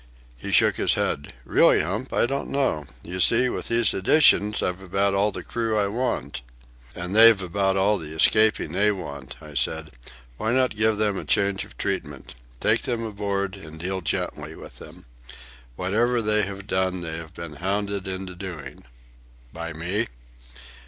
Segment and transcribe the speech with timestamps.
[0.39, 1.31] He shook his head.
[1.45, 2.85] "Really, Hump, I don't know.
[3.03, 6.41] You see, with these additions I've about all the crew I want."
[6.95, 9.91] "And they've about all the escaping they want," I said.
[10.37, 12.33] "Why not give them a change of treatment?
[12.59, 15.05] Take them aboard, and deal gently with them.
[15.75, 18.83] Whatever they have done they have been hounded into doing."
[19.53, 20.07] "By me?"